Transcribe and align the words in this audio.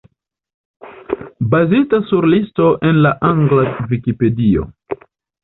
Bazita 1.51 1.99
sur 2.13 2.25
listo 2.31 2.65
en 2.91 2.99
la 3.09 3.13
angla 3.29 3.67
Vikipedio. 3.93 4.67